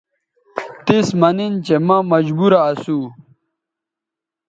[0.85, 2.97] تِس مہ نِن چہءمہ مجبورہ اسُو